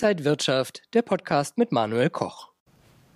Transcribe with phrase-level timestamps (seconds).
[0.00, 2.50] Inside Wirtschaft, der Podcast mit Manuel Koch.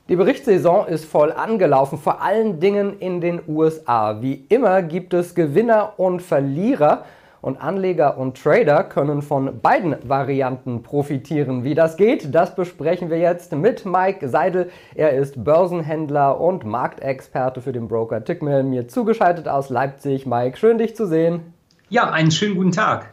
[0.08, 4.20] Die Berichtssaison ist voll angelaufen, vor allen Dingen in den USA.
[4.20, 7.04] Wie immer gibt es Gewinner und Verlierer
[7.40, 11.62] und Anleger und Trader können von beiden Varianten profitieren.
[11.62, 14.68] Wie das geht, das besprechen wir jetzt mit Mike Seidel.
[14.96, 20.26] Er ist Börsenhändler und Marktexperte für den Broker Tickmill, mir zugeschaltet aus Leipzig.
[20.26, 21.54] Mike, schön dich zu sehen.
[21.90, 23.11] Ja, einen schönen guten Tag.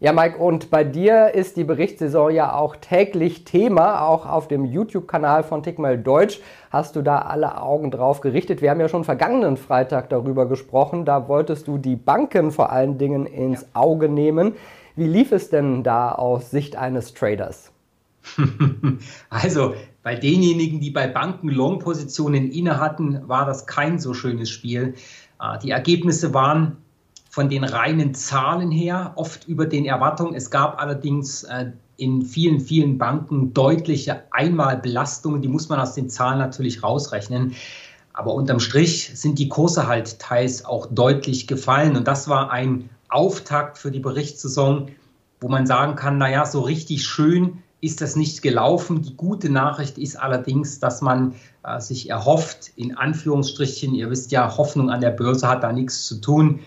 [0.00, 4.06] Ja, Mike, und bei dir ist die Berichtssaison ja auch täglich Thema.
[4.06, 6.38] Auch auf dem YouTube-Kanal von Tickmal Deutsch
[6.70, 8.62] hast du da alle Augen drauf gerichtet.
[8.62, 11.04] Wir haben ja schon vergangenen Freitag darüber gesprochen.
[11.04, 13.66] Da wolltest du die Banken vor allen Dingen ins.
[13.74, 14.52] Auge nehmen.
[14.94, 17.72] Wie lief es denn da aus Sicht eines Traders?
[19.30, 24.94] Also bei denjenigen, die bei Banken Long-Positionen inne hatten, war das kein so schönes Spiel.
[25.38, 26.76] Ah, die Ergebnisse waren
[27.28, 30.34] von den reinen Zahlen her oft über den Erwartungen.
[30.34, 36.08] Es gab allerdings äh, in vielen, vielen Banken deutliche Einmalbelastungen, die muss man aus den
[36.08, 37.54] Zahlen natürlich rausrechnen.
[38.12, 41.96] Aber unterm Strich sind die Kurse halt teils auch deutlich gefallen.
[41.96, 44.88] Und das war ein Auftakt für die Berichtssaison,
[45.40, 49.02] wo man sagen kann, naja, so richtig schön ist das nicht gelaufen.
[49.02, 54.56] Die gute Nachricht ist allerdings, dass man äh, sich erhofft, in Anführungsstrichen, ihr wisst ja,
[54.56, 56.60] Hoffnung an der Börse hat da nichts zu tun,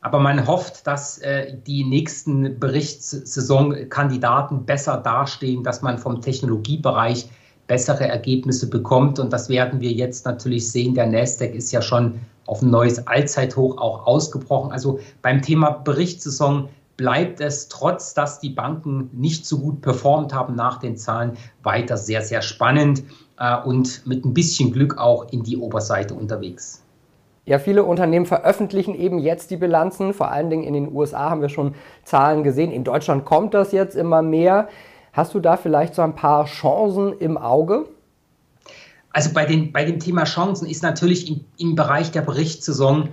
[0.00, 7.28] aber man hofft, dass äh, die nächsten Berichtssaisonkandidaten besser dastehen, dass man vom Technologiebereich
[7.66, 9.18] bessere Ergebnisse bekommt.
[9.18, 10.94] Und das werden wir jetzt natürlich sehen.
[10.94, 14.72] Der Nasdaq ist ja schon auf ein neues Allzeithoch auch ausgebrochen.
[14.72, 20.54] Also beim Thema Berichtssaison bleibt es, trotz dass die Banken nicht so gut performt haben
[20.54, 23.02] nach den Zahlen, weiter sehr, sehr spannend
[23.38, 26.82] äh, und mit ein bisschen Glück auch in die Oberseite unterwegs.
[27.48, 30.12] Ja, viele Unternehmen veröffentlichen eben jetzt die Bilanzen.
[30.12, 31.74] Vor allen Dingen in den USA haben wir schon
[32.04, 32.70] Zahlen gesehen.
[32.70, 34.68] In Deutschland kommt das jetzt immer mehr.
[35.14, 37.86] Hast du da vielleicht so ein paar Chancen im Auge?
[39.12, 43.08] Also bei, den, bei dem Thema Chancen ist natürlich im, im Bereich der Berichtssaison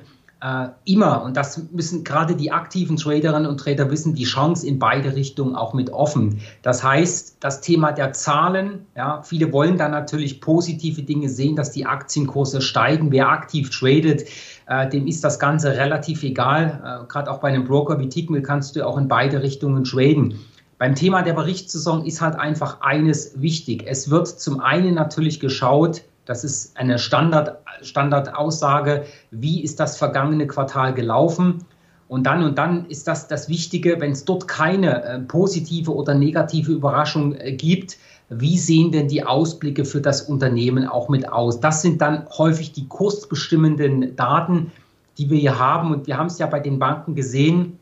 [0.46, 4.78] äh, immer, und das müssen gerade die aktiven Traderinnen und Trader wissen, die Chance in
[4.78, 6.40] beide Richtungen auch mit offen.
[6.62, 11.72] Das heißt, das Thema der Zahlen, ja, viele wollen da natürlich positive Dinge sehen, dass
[11.72, 13.12] die Aktienkurse steigen.
[13.12, 14.26] Wer aktiv tradet,
[14.68, 17.02] äh, dem ist das Ganze relativ egal.
[17.04, 20.40] Äh, gerade auch bei einem Broker wie Tickmill kannst du auch in beide Richtungen traden.
[20.78, 23.86] Beim Thema der Berichtssaison ist halt einfach eines wichtig.
[23.88, 29.06] Es wird zum einen natürlich geschaut, das ist eine Standard, Standardaussage.
[29.31, 31.66] Wie ist das vergangene Quartal gelaufen?
[32.08, 36.14] Und dann und dann ist das das Wichtige, wenn es dort keine äh, positive oder
[36.14, 37.97] negative Überraschung äh, gibt,
[38.30, 41.59] wie sehen denn die Ausblicke für das Unternehmen auch mit aus?
[41.59, 44.72] Das sind dann häufig die kursbestimmenden Daten,
[45.18, 45.91] die wir hier haben.
[45.91, 47.78] Und wir haben es ja bei den Banken gesehen,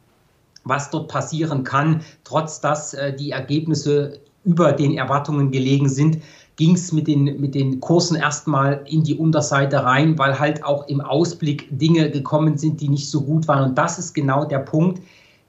[0.66, 6.22] was dort passieren kann, trotz dass äh, die Ergebnisse über den Erwartungen gelegen sind
[6.56, 10.88] ging es mit den, mit den Kursen erstmal in die Unterseite rein, weil halt auch
[10.88, 13.70] im Ausblick Dinge gekommen sind, die nicht so gut waren.
[13.70, 15.02] Und das ist genau der Punkt,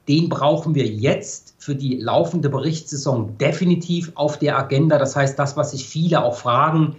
[0.08, 4.98] den brauchen wir jetzt für die laufende Berichtssaison definitiv auf der Agenda.
[4.98, 6.96] Das heißt, das, was sich viele auch fragen,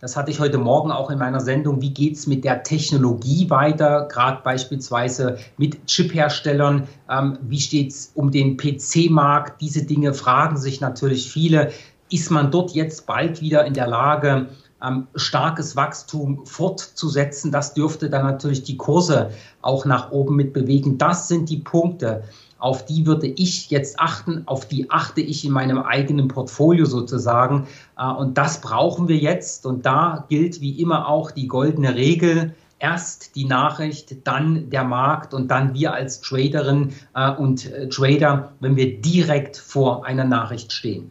[0.00, 3.48] das hatte ich heute Morgen auch in meiner Sendung, wie geht es mit der Technologie
[3.48, 10.58] weiter, gerade beispielsweise mit Chipherstellern, ähm, wie steht es um den PC-Markt, diese Dinge fragen
[10.58, 11.72] sich natürlich viele
[12.14, 14.48] ist man dort jetzt bald wieder in der Lage,
[14.82, 17.50] ähm, starkes Wachstum fortzusetzen.
[17.50, 19.30] Das dürfte dann natürlich die Kurse
[19.62, 20.98] auch nach oben mit bewegen.
[20.98, 22.22] Das sind die Punkte,
[22.58, 27.66] auf die würde ich jetzt achten, auf die achte ich in meinem eigenen Portfolio sozusagen.
[27.98, 29.66] Äh, und das brauchen wir jetzt.
[29.66, 32.54] Und da gilt wie immer auch die goldene Regel.
[32.78, 38.52] Erst die Nachricht, dann der Markt und dann wir als Traderin äh, und äh, Trader,
[38.60, 41.10] wenn wir direkt vor einer Nachricht stehen.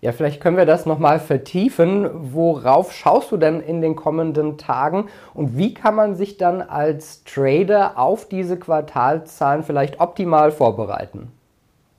[0.00, 2.08] Ja, vielleicht können wir das nochmal vertiefen.
[2.32, 7.24] Worauf schaust du denn in den kommenden Tagen und wie kann man sich dann als
[7.24, 11.32] Trader auf diese Quartalzahlen vielleicht optimal vorbereiten?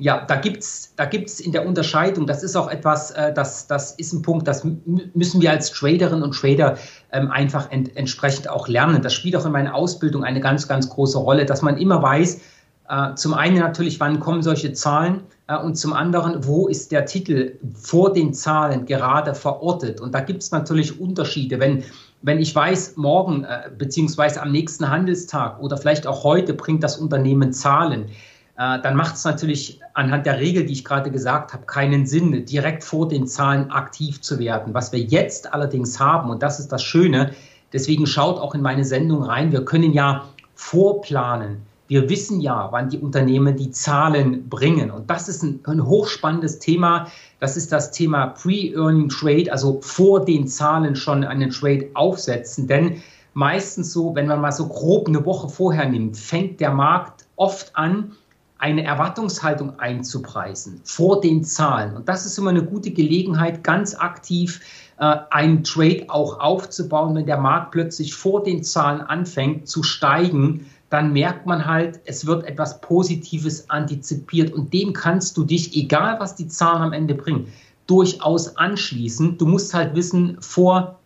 [0.02, 3.68] Ja, da gibt es da gibt's in der Unterscheidung, das ist auch etwas, äh, das,
[3.68, 4.66] das ist ein Punkt, das
[5.14, 6.78] müssen wir als Traderinnen und Trader
[7.12, 9.02] ähm, einfach ent, entsprechend auch lernen.
[9.02, 12.40] Das spielt auch in meiner Ausbildung eine ganz, ganz große Rolle, dass man immer weiß,
[12.88, 15.24] äh, zum einen natürlich, wann kommen solche Zahlen
[15.58, 20.00] und zum anderen, wo ist der Titel vor den Zahlen gerade verortet.
[20.00, 21.60] Und da gibt es natürlich Unterschiede.
[21.60, 21.84] Wenn,
[22.22, 26.98] wenn ich weiß, morgen äh, beziehungsweise am nächsten Handelstag oder vielleicht auch heute bringt das
[26.98, 28.10] Unternehmen Zahlen,
[28.60, 32.84] dann macht es natürlich anhand der Regel, die ich gerade gesagt habe, keinen Sinn, direkt
[32.84, 34.74] vor den Zahlen aktiv zu werden.
[34.74, 37.32] Was wir jetzt allerdings haben, und das ist das Schöne,
[37.72, 40.26] deswegen schaut auch in meine Sendung rein, wir können ja
[40.56, 44.92] vorplanen wir wissen ja, wann die Unternehmen die Zahlen bringen.
[44.92, 47.08] Und das ist ein, ein hochspannendes Thema.
[47.40, 52.68] Das ist das Thema Pre-Earning Trade, also vor den Zahlen schon einen Trade aufsetzen.
[52.68, 53.02] Denn
[53.34, 57.76] meistens so, wenn man mal so grob eine Woche vorher nimmt, fängt der Markt oft
[57.76, 58.12] an,
[58.60, 61.96] eine Erwartungshaltung einzupreisen vor den Zahlen.
[61.96, 64.60] Und das ist immer eine gute Gelegenheit, ganz aktiv
[65.00, 70.68] äh, einen Trade auch aufzubauen, wenn der Markt plötzlich vor den Zahlen anfängt zu steigen
[70.90, 76.20] dann merkt man halt, es wird etwas Positives antizipiert und dem kannst du dich, egal
[76.20, 77.48] was die Zahlen am Ende bringen,
[77.88, 79.38] durchaus anschließen.
[79.38, 80.99] Du musst halt wissen, vor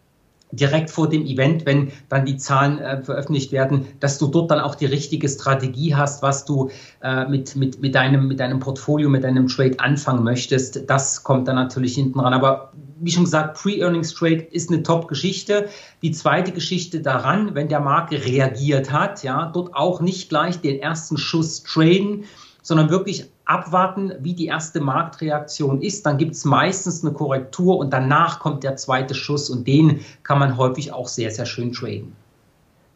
[0.55, 4.59] direkt vor dem Event, wenn dann die Zahlen äh, veröffentlicht werden, dass du dort dann
[4.59, 6.69] auch die richtige Strategie hast, was du
[7.01, 10.89] äh, mit, mit, mit, deinem, mit deinem Portfolio, mit deinem Trade anfangen möchtest.
[10.89, 12.33] Das kommt dann natürlich hinten ran.
[12.33, 15.69] Aber wie schon gesagt, Pre-Earnings Trade ist eine Top-Geschichte.
[16.01, 20.79] Die zweite Geschichte daran, wenn der Markt reagiert hat, ja, dort auch nicht gleich den
[20.79, 22.25] ersten Schuss traden,
[22.61, 26.05] sondern wirklich abwarten, wie die erste Marktreaktion ist.
[26.05, 30.39] Dann gibt es meistens eine Korrektur und danach kommt der zweite Schuss und den kann
[30.39, 32.15] man häufig auch sehr, sehr schön traden.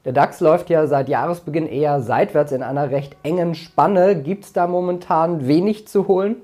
[0.05, 4.21] Der DAX läuft ja seit Jahresbeginn eher seitwärts in einer recht engen Spanne.
[4.21, 6.37] Gibt es da momentan wenig zu holen?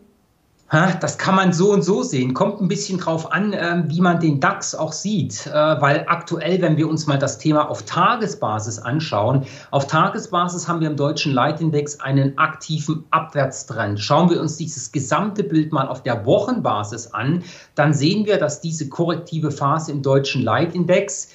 [0.73, 2.33] Das kann man so und so sehen.
[2.33, 5.45] Kommt ein bisschen drauf an, ähm, wie man den DAX auch sieht.
[5.45, 10.79] Äh, weil aktuell, wenn wir uns mal das Thema auf Tagesbasis anschauen, auf Tagesbasis haben
[10.79, 13.99] wir im deutschen Leitindex einen aktiven Abwärtstrend.
[13.99, 17.43] Schauen wir uns dieses gesamte Bild mal auf der Wochenbasis an,
[17.75, 21.29] dann sehen wir, dass diese korrektive Phase im deutschen Leitindex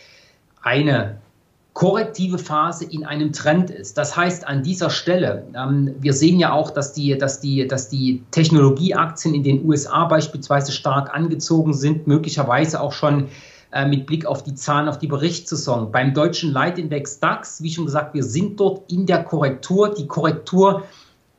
[0.62, 1.20] eine
[1.78, 3.96] korrektive Phase in einem Trend ist.
[3.96, 7.88] Das heißt, an dieser Stelle, ähm, wir sehen ja auch, dass die, dass, die, dass
[7.88, 13.28] die Technologieaktien in den USA beispielsweise stark angezogen sind, möglicherweise auch schon
[13.70, 15.92] äh, mit Blick auf die Zahlen, auf die Berichtssaison.
[15.92, 19.94] Beim deutschen Leitindex DAX, wie schon gesagt, wir sind dort in der Korrektur.
[19.94, 20.82] Die Korrektur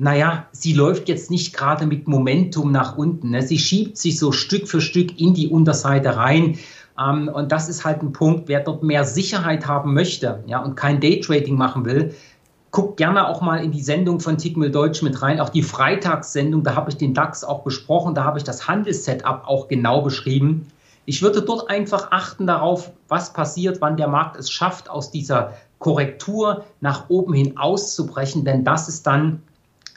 [0.02, 3.32] naja, sie läuft jetzt nicht gerade mit Momentum nach unten.
[3.32, 3.42] Ne?
[3.42, 6.58] Sie schiebt sich so Stück für Stück in die Unterseite rein.
[7.00, 10.76] Ähm, und das ist halt ein Punkt, wer dort mehr Sicherheit haben möchte ja, und
[10.76, 12.14] kein Daytrading machen will,
[12.72, 16.64] guckt gerne auch mal in die Sendung von Tickmill Deutsch mit rein, auch die Freitagssendung,
[16.64, 20.68] da habe ich den DAX auch besprochen, da habe ich das Handelssetup auch genau beschrieben.
[21.06, 25.54] Ich würde dort einfach achten darauf, was passiert, wann der Markt es schafft, aus dieser
[25.80, 29.42] Korrektur nach oben hin auszubrechen, denn das ist dann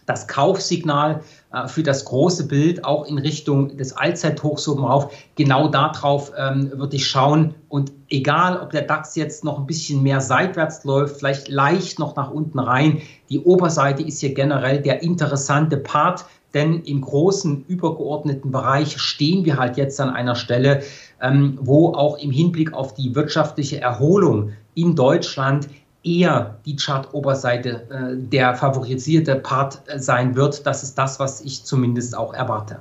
[0.06, 1.22] das Kaufsignal
[1.66, 5.12] für das große Bild auch in Richtung des Allzeithochs oben rauf.
[5.34, 7.54] Genau darauf ähm, würde ich schauen.
[7.68, 12.16] Und egal, ob der DAX jetzt noch ein bisschen mehr seitwärts läuft, vielleicht leicht noch
[12.16, 16.24] nach unten rein, die Oberseite ist hier generell der interessante Part.
[16.54, 20.82] Denn im großen übergeordneten Bereich stehen wir halt jetzt an einer Stelle,
[21.20, 25.68] ähm, wo auch im Hinblick auf die wirtschaftliche Erholung in Deutschland
[26.04, 30.66] eher die Chart-Oberseite äh, der favorisierte Part äh, sein wird.
[30.66, 32.80] Das ist das, was ich zumindest auch erwarte.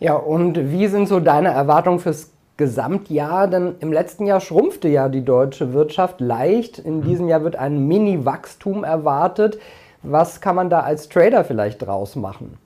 [0.00, 3.48] Ja, und wie sind so deine Erwartungen fürs Gesamtjahr?
[3.48, 6.78] Denn im letzten Jahr schrumpfte ja die deutsche Wirtschaft leicht.
[6.78, 7.02] In mhm.
[7.04, 9.58] diesem Jahr wird ein Mini-Wachstum erwartet.
[10.02, 12.58] Was kann man da als Trader vielleicht draus machen?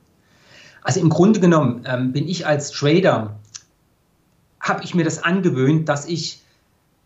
[0.82, 3.36] Also im Grunde genommen ähm, bin ich als Trader,
[4.58, 6.42] habe ich mir das angewöhnt, dass ich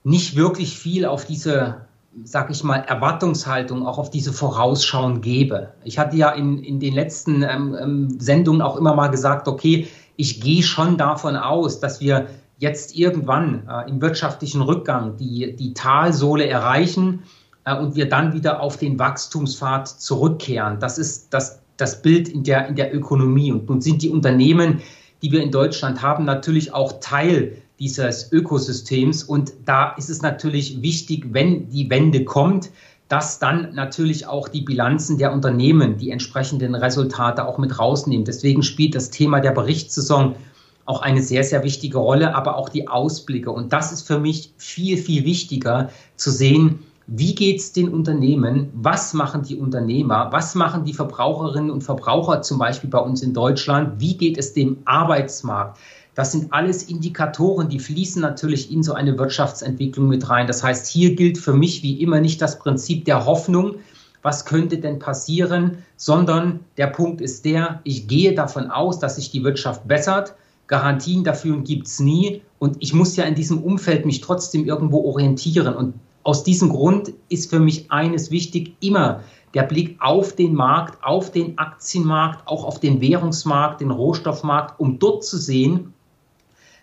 [0.04, 1.82] nicht wirklich viel auf diese
[2.24, 5.72] sag ich mal, Erwartungshaltung auch auf diese Vorausschauen gebe.
[5.84, 9.88] Ich hatte ja in, in den letzten ähm, ähm, Sendungen auch immer mal gesagt, okay,
[10.16, 12.26] ich gehe schon davon aus, dass wir
[12.58, 17.22] jetzt irgendwann äh, im wirtschaftlichen Rückgang die, die Talsohle erreichen
[17.64, 20.78] äh, und wir dann wieder auf den Wachstumspfad zurückkehren.
[20.78, 23.52] Das ist das, das Bild in der, in der Ökonomie.
[23.52, 24.82] Und nun sind die Unternehmen,
[25.22, 29.24] die wir in Deutschland haben, natürlich auch Teil dieses Ökosystems.
[29.24, 32.70] Und da ist es natürlich wichtig, wenn die Wende kommt,
[33.08, 38.24] dass dann natürlich auch die Bilanzen der Unternehmen die entsprechenden Resultate auch mit rausnehmen.
[38.24, 40.36] Deswegen spielt das Thema der Berichtssaison
[40.84, 43.50] auch eine sehr, sehr wichtige Rolle, aber auch die Ausblicke.
[43.50, 48.70] Und das ist für mich viel, viel wichtiger zu sehen, wie geht es den Unternehmen,
[48.74, 53.34] was machen die Unternehmer, was machen die Verbraucherinnen und Verbraucher zum Beispiel bei uns in
[53.34, 55.78] Deutschland, wie geht es dem Arbeitsmarkt.
[56.14, 60.46] Das sind alles Indikatoren, die fließen natürlich in so eine Wirtschaftsentwicklung mit rein.
[60.46, 63.76] Das heißt, hier gilt für mich wie immer nicht das Prinzip der Hoffnung,
[64.20, 69.30] was könnte denn passieren, sondern der Punkt ist der, ich gehe davon aus, dass sich
[69.30, 70.34] die Wirtschaft bessert.
[70.66, 72.42] Garantien dafür gibt es nie.
[72.58, 75.74] Und ich muss ja in diesem Umfeld mich trotzdem irgendwo orientieren.
[75.74, 79.22] Und aus diesem Grund ist für mich eines wichtig, immer
[79.54, 84.98] der Blick auf den Markt, auf den Aktienmarkt, auch auf den Währungsmarkt, den Rohstoffmarkt, um
[84.98, 85.92] dort zu sehen,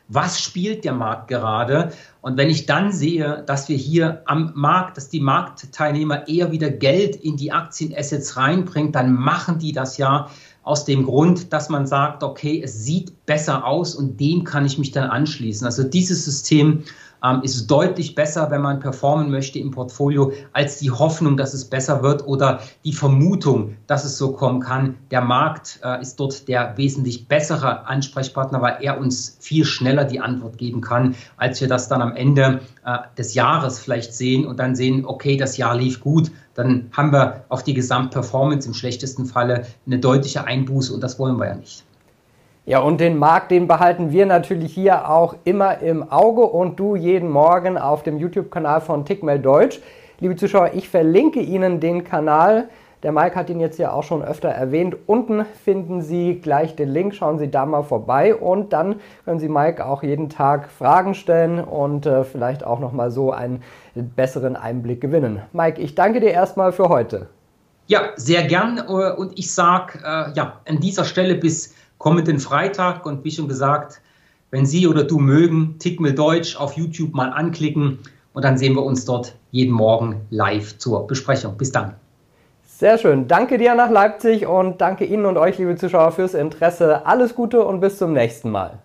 [0.10, 1.92] was spielt der Markt gerade?
[2.22, 6.72] Und wenn ich dann sehe, dass wir hier am Markt, dass die Marktteilnehmer eher wieder
[6.72, 10.30] Geld in die Aktienassets reinbringen, dann machen die das ja
[10.64, 14.80] aus dem Grund, dass man sagt, okay, es sieht besser aus und dem kann ich
[14.80, 15.64] mich dann anschließen.
[15.64, 16.84] Also dieses System
[17.24, 21.66] ähm, ist deutlich besser, wenn man performen möchte im Portfolio, als die Hoffnung, dass es
[21.66, 24.96] besser wird oder die Vermutung, dass es so kommen kann.
[25.12, 30.22] Der Markt äh, ist dort der wesentlich bessere Ansprechpartner, weil er uns viel schneller die
[30.22, 34.58] Antwort geben kann, als wir das dann am Ende äh, des Jahres vielleicht sehen und
[34.58, 39.28] dann sehen, okay, das Jahr lief gut, dann haben wir auf die Gesamtperformance im schlechtesten
[39.28, 41.84] Falle eine deutliche Einbuße und das wollen wir ja nicht.
[42.66, 46.96] Ja, und den Markt, den behalten wir natürlich hier auch immer im Auge und du
[46.96, 49.80] jeden Morgen auf dem YouTube-Kanal von Tickmail Deutsch.
[50.20, 52.70] Liebe Zuschauer, ich verlinke Ihnen den Kanal.
[53.02, 54.98] Der Mike hat ihn jetzt ja auch schon öfter erwähnt.
[55.06, 57.16] Unten finden Sie gleich den Link.
[57.16, 61.64] Schauen Sie da mal vorbei und dann können Sie Mike auch jeden Tag Fragen stellen
[61.64, 63.64] und äh, vielleicht auch noch mal so einen
[63.96, 65.42] besseren Einblick gewinnen.
[65.54, 67.30] Mike, ich danke dir erstmal für heute.
[67.88, 73.06] Ja, sehr gern äh, und ich sage äh, ja an dieser Stelle bis kommenden Freitag
[73.06, 74.02] und wie schon gesagt,
[74.50, 78.00] wenn Sie oder du mögen, Tickmill Deutsch auf YouTube mal anklicken
[78.34, 81.56] und dann sehen wir uns dort jeden Morgen live zur Besprechung.
[81.58, 81.94] Bis dann.
[82.64, 83.28] Sehr schön.
[83.28, 87.06] Danke dir nach Leipzig und danke Ihnen und euch, liebe Zuschauer, fürs Interesse.
[87.06, 88.80] Alles Gute und bis zum nächsten Mal.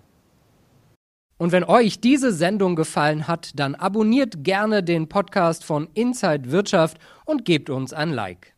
[1.39, 6.99] Und wenn euch diese Sendung gefallen hat, dann abonniert gerne den Podcast von Inside Wirtschaft
[7.25, 8.54] und gebt uns ein Like.